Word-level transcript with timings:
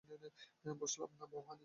বুঝলাম 0.79 1.11
না, 1.19 1.25
ভবানী। 1.31 1.59